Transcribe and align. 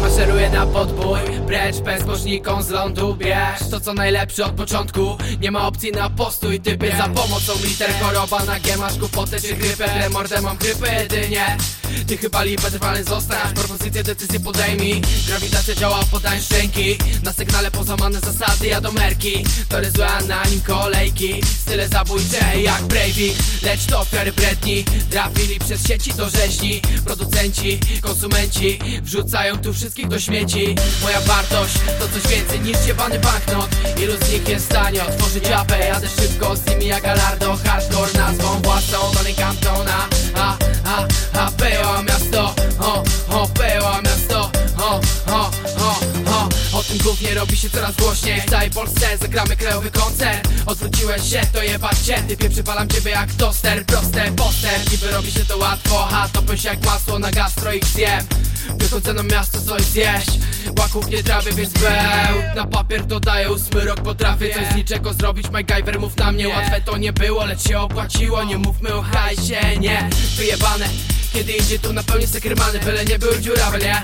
Maszeruję 0.00 0.50
na 0.50 0.66
podbój, 0.66 1.18
precz 1.46 1.76
bezbożnikom 1.76 2.62
z 2.62 2.70
lądu 2.70 3.14
Bierz. 3.14 3.70
To 3.70 3.80
co 3.80 3.94
najlepsze 3.94 4.44
od 4.44 4.52
początku 4.52 5.16
Nie 5.40 5.50
ma 5.50 5.66
opcji 5.66 5.92
na 5.92 6.10
postój, 6.10 6.60
typy 6.60 6.92
Za 6.98 7.08
pomocą 7.08 7.52
liter 7.64 7.90
choroba 8.00 8.44
na 8.44 8.76
Masz 8.78 8.98
głupotę 8.98 9.40
czy 9.40 9.54
grypę, 9.54 10.10
mordę 10.10 10.40
mam 10.40 10.56
grypę 10.56 11.02
jedynie 11.02 11.56
Ty 12.06 12.16
chyba 12.16 12.42
lipę 12.42 12.70
trwany 12.70 13.04
zostać 13.04 13.52
Propozycję, 13.54 14.02
decyzję 14.02 14.40
podejmij. 14.40 15.02
Grawitacja 15.26 15.74
działa, 15.74 16.04
podań 16.10 16.40
szczęki. 16.40 16.98
Na 17.22 17.32
sygnale 17.32 17.70
pozamane 17.70 18.20
zasady 18.20 18.66
jadomerki 18.66 19.44
Tory 19.68 19.90
złe, 19.90 20.08
a 20.08 20.20
na 20.20 20.44
nim 20.44 20.60
kolejki. 20.60 21.42
Style 21.60 21.88
zabójcze 21.88 22.60
jak 22.62 22.82
Breivik 22.82 23.34
Lecz 23.62 23.86
to 23.86 24.00
ofiary 24.00 24.32
bredni 24.32 24.84
Trafili 25.10 25.58
przez 25.58 25.86
sieci 25.86 26.12
do 26.14 26.30
rzeźni. 26.30 26.80
Producenci, 27.04 27.80
konsumenci 28.02 28.78
Wrzucają 29.02 29.58
tu 29.58 29.72
wszystkich 29.72 30.08
do 30.08 30.20
śmieci. 30.20 30.74
Moja 31.02 31.20
wartość 31.20 31.74
to 31.98 32.08
coś 32.08 32.32
więcej 32.32 32.60
niż 32.60 32.86
jebany 32.86 33.18
banknot. 33.18 33.70
Ilu 34.02 34.12
z 34.16 34.32
nich 34.32 34.48
jest 34.48 34.66
w 34.66 34.68
stanie 34.68 35.02
otworzyć 35.04 35.46
apę? 35.46 35.78
Jadę 35.78 36.08
szybko 36.08 36.56
z 36.56 36.66
nimi 36.66 36.86
jak 36.86 37.04
Alardo. 37.04 37.58
Hardcore 37.64 38.12
nazwą 38.12 38.62
własną 38.62 38.98
Tony 39.14 39.34
Cantona 39.34 40.08
a, 40.34 40.56
tym 46.92 47.00
głównie 47.00 47.34
robi 47.34 47.56
się 47.56 47.70
coraz 47.70 47.96
głośniej. 47.96 48.40
W 48.40 48.50
całej 48.50 48.70
Polsce 48.70 49.18
zagramy 49.18 49.56
krajowy 49.56 49.90
koncert. 49.90 50.48
Odwróciłeś 50.66 51.30
się, 51.30 51.40
to 51.52 51.62
jebać 51.62 51.98
cię. 51.98 52.22
Typie 52.28 52.50
przypalam 52.50 52.88
ciebie 52.88 53.10
jak 53.10 53.32
toster. 53.32 53.86
Proste 53.86 54.32
postęp, 54.32 54.90
niby 54.90 55.10
robi 55.10 55.32
się 55.32 55.44
to 55.44 55.56
łatwo. 55.58 56.06
Ha, 56.10 56.28
topię 56.32 56.58
się 56.58 56.68
jak 56.68 56.86
masło 56.86 57.18
na 57.18 57.30
gastro 57.30 57.72
i 57.72 57.80
zjem. 57.84 58.24
Wychodzę 58.78 59.14
na 59.14 59.22
miasto 59.22 59.60
coś 59.60 59.82
zjeść. 59.82 60.30
Łaków 60.78 61.08
nie 61.08 61.22
trawię, 61.22 61.52
więc 61.52 61.72
beł. 61.72 62.42
Na 62.56 62.66
papier 62.66 63.06
dodaję 63.06 63.50
ósmy 63.50 63.84
rok 63.84 64.00
Potrafię 64.00 64.54
coś 64.54 64.66
z 64.72 64.74
niczego 64.74 65.12
zrobić. 65.12 65.50
MacGyver 65.50 66.00
mów 66.00 66.16
na 66.16 66.32
mnie 66.32 66.48
Łatwe 66.48 66.80
to 66.80 66.96
nie 66.96 67.12
było, 67.12 67.44
lecz 67.44 67.68
się 67.68 67.78
opłaciło. 67.78 68.44
Nie 68.44 68.58
mówmy 68.58 68.94
o 68.94 69.02
hajsie, 69.02 69.78
nie. 69.80 70.10
Wyjebane. 70.36 70.88
Kiedy 71.32 71.52
idzie 71.52 71.78
tu 71.78 71.92
na 71.92 72.02
pełni 72.02 72.26
sekrymany 72.26 72.78
Byle 72.78 73.04
nie 73.04 73.18
był 73.18 73.40
dziurawy, 73.40 73.78
nie? 73.78 74.02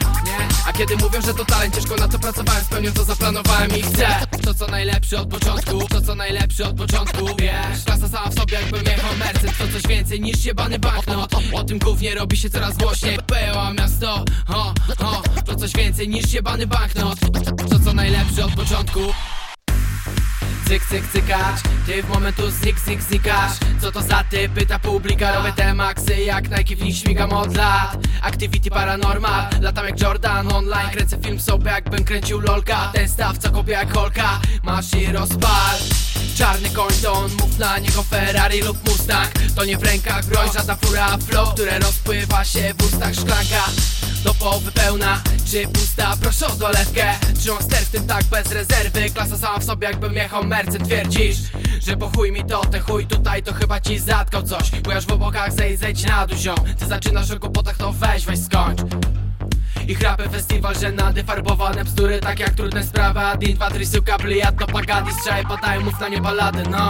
Kiedy 0.79 0.97
mówią, 0.97 1.23
że 1.23 1.35
to 1.35 1.45
talent 1.45 1.75
Ciężko 1.75 1.97
na 1.97 2.09
to 2.09 2.19
pracowałem, 2.19 2.65
spełnię 2.65 2.93
to 2.93 3.05
zaplanowałem 3.05 3.71
i 3.77 3.83
chcę. 3.83 4.07
To 4.45 4.55
co 4.55 4.67
najlepsze 4.67 5.21
od 5.21 5.29
początku 5.29 5.89
To 5.89 6.01
co 6.01 6.15
najlepsze 6.15 6.69
od 6.69 6.77
początku 6.77 7.27
Wiesz, 7.39 7.85
klasa 7.85 8.09
sama 8.09 8.31
w 8.31 8.35
sobie 8.35 8.55
jakbym 8.55 8.85
jechał 8.85 9.17
Mercedes 9.19 9.59
To 9.59 9.69
coś 9.69 9.83
więcej 9.83 10.21
niż 10.21 10.45
jebany 10.45 10.79
banknot. 10.79 11.35
O 11.53 11.65
tym 11.65 11.79
głównie 11.79 12.15
robi 12.15 12.37
się 12.37 12.51
coraz 12.51 12.77
głośniej. 12.77 13.19
Peła 13.27 13.73
miasto, 13.73 14.25
ho, 14.47 14.75
ho 14.99 15.23
To 15.47 15.55
coś 15.57 15.73
więcej 15.73 16.09
niż 16.09 16.33
jebany 16.33 16.67
banknot. 16.67 17.19
To 17.71 17.81
co 17.85 17.93
najlepsze 17.93 18.45
od 18.45 18.53
początku 18.53 19.01
Cyk, 20.69 20.85
cyk, 20.85 21.13
cykacz 21.13 21.63
Ty 21.87 22.03
w 22.03 22.09
momentu 22.09 22.51
znik, 22.51 22.79
znik, 22.79 23.03
znikasz. 23.03 23.53
Co 23.81 23.93
to 23.93 24.03
za 24.03 24.25
ty? 24.31 24.49
Pyta 24.49 24.79
publika 24.79 25.35
Robię 25.35 25.53
te 25.53 25.75
maksy 25.75 26.15
jak 26.15 26.51
Nike 26.51 26.77
w 26.77 26.83
nich 26.83 26.97
śmigam 26.97 27.33
od 27.33 27.57
lat. 27.57 27.97
Activity 28.23 28.71
paranormal 28.71 29.47
Latam 29.61 29.87
jak 29.87 30.01
Jordan 30.01 30.53
online 30.53 30.91
Kręcę 30.93 31.19
film 31.19 31.41
sobie 31.41 31.71
jakbym 31.71 32.05
kręcił 32.05 32.41
lolka. 32.41 32.91
Ten 32.95 33.09
staw 33.09 33.39
co 33.39 33.51
kopie 33.51 33.73
jak 33.73 33.95
holka 33.95 34.41
Masz 34.63 34.95
i 34.95 35.13
rozpal 35.13 35.79
Czarny 36.39 36.71
koń 36.71 36.93
to 37.03 37.13
on, 37.13 37.31
mów 37.33 37.59
na 37.59 37.79
niego 37.79 38.03
Ferrari 38.03 38.61
lub 38.61 38.89
Mustang. 38.89 39.29
To 39.57 39.65
nie 39.65 39.79
w 39.79 39.83
rękach 39.83 40.27
broń, 40.27 40.49
żadna 40.55 40.77
fura 40.77 41.19
flow 41.19 41.55
Które 41.55 41.79
rozpływa 41.79 42.45
się 42.45 42.75
w 42.79 42.85
ustach 42.85 43.15
szklanka 43.15 43.65
do 44.25 44.35
połowy 44.35 44.73
pełna, 44.73 45.23
czy 45.51 45.69
pusta? 45.69 46.17
Proszę 46.21 46.47
o 46.47 46.51
dolewkę 46.51 47.15
Trzymam 47.39 47.63
ster 47.63 47.79
w 47.79 47.91
tym 47.91 48.07
tak 48.07 48.25
bez 48.25 48.53
rezerwy? 48.53 49.11
Klasa 49.11 49.39
sama 49.39 49.59
w 49.59 49.65
sobie 49.65 49.87
jakbym 49.89 50.15
jechał 50.15 50.45
mercen 50.45 50.85
Twierdzisz, 50.85 51.37
że 51.87 51.97
po 51.97 52.11
chuj 52.17 52.33
mi 52.33 52.45
to 52.45 52.61
Ten 52.61 52.83
chuj 52.83 53.07
tutaj 53.07 53.43
to 53.43 53.55
chyba 53.55 53.81
ci 53.81 53.99
zatkał 53.99 54.43
coś. 54.43 54.71
Bo 54.71 55.01
w 55.01 55.13
obokach 55.13 55.53
zejdź, 55.53 55.81
zejdź 55.81 56.05
na 56.05 56.27
ziom. 56.37 56.59
Ty 56.79 56.87
zaczynasz 56.87 57.31
o 57.31 57.41
kłopotach 57.41 57.77
to 57.77 57.93
weź, 57.93 58.25
weź 58.25 58.39
skończ 58.39 58.81
i 59.89 59.95
chrapy 59.95 60.29
festiwal, 60.29 60.75
że 60.75 60.93
nady 60.93 61.25
farbowane 61.25 61.85
bzdury 61.85 62.21
Tak 62.21 62.41
jak 62.41 62.55
trudne 62.55 62.85
sprawy, 62.85 63.21
a 63.21 63.37
din, 63.37 63.55
dwa, 63.55 63.71
trzy, 63.71 63.87
suka, 63.87 64.19
blijat 64.19 64.55
do 64.55 64.67
pagadi. 64.67 65.13
Strzaje 65.13 65.45
podają, 65.45 65.81
mów 65.81 66.01
na 66.01 66.09
nie 66.09 66.21
balady, 66.21 66.63
no. 66.71 66.89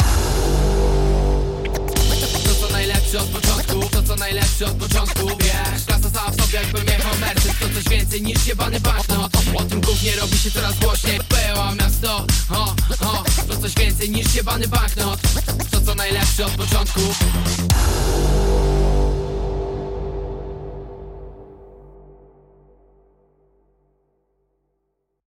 To 2.45 2.55
co 2.67 2.73
najlepsze 2.73 3.19
od 3.19 3.29
początku 3.29 3.89
To 3.91 4.03
co 4.03 4.17
najlepsze 4.17 4.67
od 4.67 4.73
początku 4.73 5.27
Wiesz, 5.27 5.85
klasa 5.87 6.11
sama 6.11 6.31
w 6.31 6.43
sobie 6.43 6.59
jakbym 6.59 6.87
jechał 6.87 7.19
Mercedes 7.21 7.59
To 7.59 7.69
coś 7.69 7.85
więcej 7.85 8.23
niż 8.23 8.47
jebany 8.47 8.81
banknot 8.81 9.31
O 9.55 9.63
tym 9.63 9.81
głównie 9.81 10.17
robi 10.17 10.39
się 10.39 10.51
coraz 10.51 10.79
głośniej. 10.79 11.21
Peła 11.29 11.75
miasto, 11.75 12.27
ho, 12.49 12.75
ho. 13.01 13.25
To 13.49 13.57
coś 13.57 13.75
więcej 13.75 14.11
niż 14.11 14.35
jebany 14.35 14.69
banknot 14.69 15.21
To 15.71 15.81
co 15.81 15.95
najlepsze 15.95 16.47
od 16.47 16.53
początku 16.53 17.01